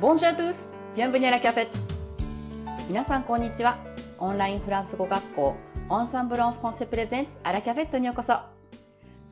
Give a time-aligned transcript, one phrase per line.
[0.00, 0.70] Bonjour à tous!
[0.94, 1.66] Bienvenue à la café!
[2.88, 3.78] 皆さんこんにちは。
[4.20, 5.56] オンラインフランス語学校
[5.88, 8.38] オンサンブロンフランセプレゼンツアラキャフェットにようこそ。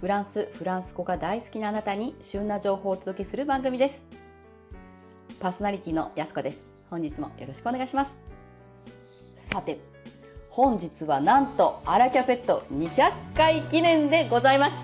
[0.00, 4.06] フランス、フランス語が大好きなあなたに旬な情報をお届けする番組です。
[5.40, 6.62] パーソナリティのやすこです。
[6.90, 8.20] 本日もよろしくお願いします。
[9.38, 9.80] さて、
[10.48, 14.76] 本日はなんとアラキャフェット200回記念でございます。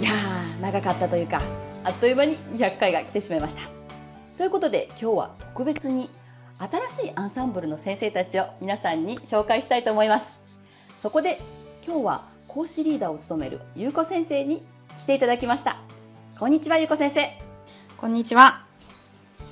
[0.00, 1.40] いやー、長かったというか、
[1.84, 3.75] あっという間に200回が来てしまいました。
[4.36, 6.10] ということで今日は特別に
[6.58, 10.40] 新しいアンサンブルの先生たちを皆さんに紹介したいと思います。
[10.98, 11.40] そこで
[11.86, 14.62] 今日は講師リーダーを務めるゆうこ先生に
[15.00, 15.78] 来ていただきました。
[16.38, 17.30] こんにちはゆうこ先生。
[17.96, 18.66] こんにちは。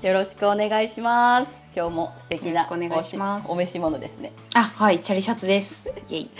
[0.02, 1.70] よろしくお願いします。
[1.74, 4.32] 今日も素敵なお願いしますお召し物ですね。
[4.54, 5.88] あ、はい、チャリシャツです。
[6.10, 6.30] イエイ。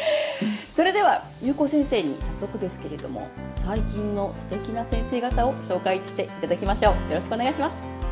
[0.77, 7.11] それではゆうこ先生に早速ですけれども、最近の素敵な先生方を紹介していただきましょう。
[7.11, 8.04] よろしくお願いします。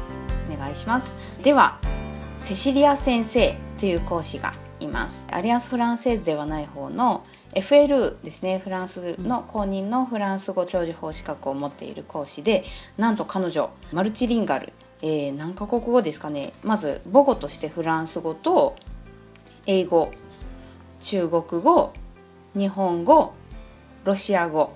[0.63, 1.17] 願いします。
[1.43, 1.79] では
[2.39, 5.27] セシリア先生という講師がいます。
[5.31, 7.25] アリアンス・フランセーズではない方の
[7.55, 8.61] FL ですね。
[8.63, 12.65] フランスの公認のフランス語教授法資格を持っている講師で
[12.97, 16.53] なんと彼女マルチリンガル、えー、何カ国語ですかね。
[16.63, 18.77] まず母語としてフランス語と
[19.67, 20.11] 英語
[21.01, 21.93] 中国語
[22.55, 23.35] 日本語
[24.05, 24.75] ロシア語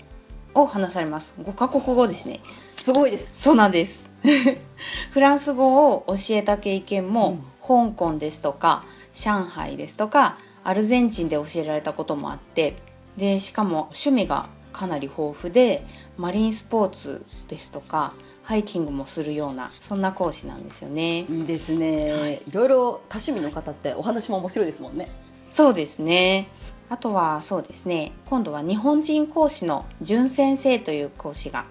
[0.54, 1.34] を話されます。
[1.40, 2.40] 5カ国語ですね。
[2.76, 4.08] すごいですそうなんです
[5.10, 7.38] フランス語を教えた経験も、
[7.72, 12.76] うん、香港ですとか上海ですとかアルゼンチンで教えられたこともあって
[13.16, 15.86] でしかも趣味がかなり豊富で
[16.18, 21.20] マリンスポーツですとかハイキングもするようなそんな講師なんですよね。
[21.30, 22.76] いいですね、はい、いろいろ
[23.08, 25.08] 多趣味の方ってお話も面白いですもんね。
[25.50, 26.48] そうですね。
[26.88, 31.64] あとはそうですね今度は日本人講師の淳先生という講師が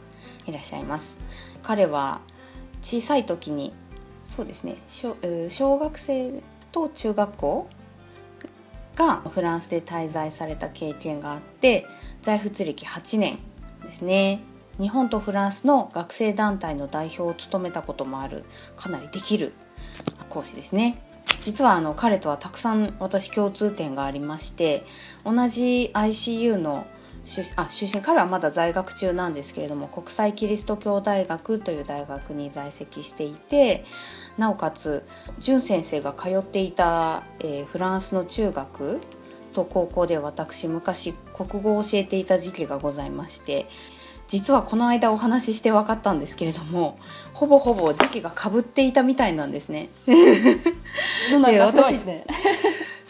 [0.48, 1.20] いらっしゃいます。
[1.64, 2.22] 彼は
[2.82, 3.74] 小さい時に
[4.26, 5.16] そうですね小
[5.50, 7.68] 小学生と中学校
[8.96, 11.86] がフランスで滞在された経験があって
[12.22, 13.40] 在仏歴8年
[13.84, 14.42] ですね。
[14.80, 18.44] 日本とフランスの学生団体の代表を務めたこともある
[18.76, 19.54] かなりできる
[20.28, 21.02] 講師ですね。
[21.42, 24.84] 実はあの彼とはたくさん私共通点がありまして
[25.24, 26.86] 同じ ICU の
[27.26, 33.84] 出あ出身彼はまだ在学中なんですけれども国際キリスト教大学という大学に在籍していて
[34.38, 35.04] なおかつ
[35.40, 39.02] 淳先生が通っていた、えー、フランスの中学
[39.54, 43.68] と高校で私昔国語を教えていた時期がございまして
[44.28, 47.00] 実はこの間お話しして分かったんですけれども
[47.34, 49.90] ほぼほぼ時期がかぶっていたみたいなんですね。
[50.06, 52.26] で私ね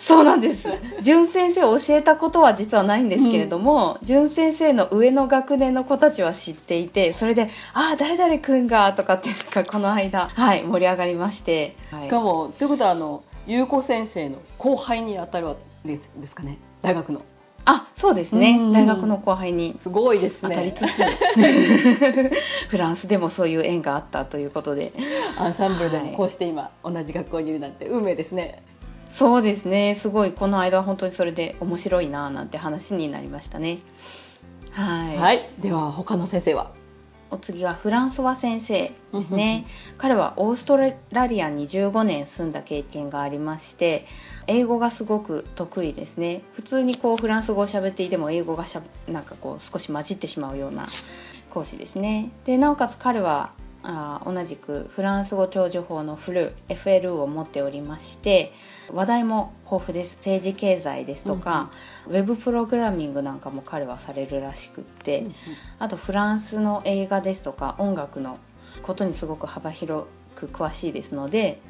[0.06, 0.70] そうなんです。
[1.02, 16.60] 淳先生を教えたことは実はないんですけれども、淳、うん、先生の上の学年の子たちは知っていてそれで「ああ誰々君が」とかっていうのがこの間、はい、盛り上がりまして、はい、しかもということはあの優子先生の後輩にあたるわですですかね？
[16.84, 17.22] 大学の。
[17.68, 21.02] あそうですね、大学の後輩にすごいです当たりつつ。
[22.70, 24.94] フランスでもそういう縁があったということで。
[25.38, 28.62] アンサンブルでもこうして今、はい、同じ学校にいるなんて運命ですね
[29.10, 29.96] そうですね。
[29.96, 33.80] すごいこの間は本当にそれで面白いななんて話になりましたね。
[34.72, 36.72] はい、はい、では他の先生は？
[37.32, 39.66] お次はフランソワ先生ですね。
[39.98, 44.06] 彼はオーストラリアに15年住んだ経験がありまして
[44.48, 46.44] 英語がすごく得意ですね。
[46.54, 50.86] 普通にこうフランス語を喋っていても英語がしゃなんかこう少し混じってしまうような
[51.50, 52.32] 講師ですね。
[52.46, 53.52] でなおかつ彼は
[53.88, 58.52] あ同じくフランス語教授法のフル FLU を持っておりまして
[58.92, 60.18] 話題も豊富です。
[60.18, 61.70] 政治経済ですとか、
[62.08, 65.36] うん、ウェブプログラミングなんかも彼はされるらしくって、うん、
[65.80, 68.40] あとフランスの映画ですとか音楽の
[68.82, 71.62] ことにすごく幅広く詳しいですので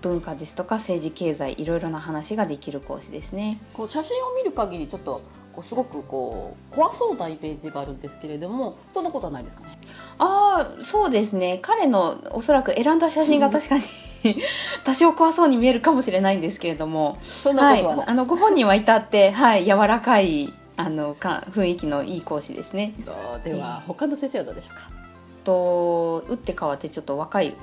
[0.00, 3.58] 文化ですとか政治経済いろいろな話ができる講師ですね。
[3.72, 5.22] こう写真を見る限りちょっと
[5.54, 9.70] こうすごくこう怖そうなイメージがあるんですけれどもそんなことはないですかね？
[10.18, 11.58] ああそうですね。
[11.62, 13.84] 彼のおそらく選んだ写真が確かに
[14.84, 22.94] 多少怖そうに見えるかもしれないんですけれどもそんなことは、はい、あのご本人は至って、はい、柔らかいあのか雰囲気のいい講師ですね。
[23.44, 24.82] では、他の先生はどうでしょうか？
[25.44, 27.56] と打って変わってちょっと若いウィ